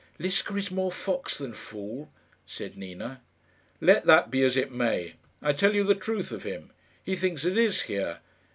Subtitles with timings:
[0.19, 2.11] "Ziska is more fox than fool,"
[2.47, 3.21] said Nina.
[3.79, 5.13] "Let that be as it may.
[5.43, 6.71] I tell you the truth of him.
[7.03, 8.17] He thinks it is here.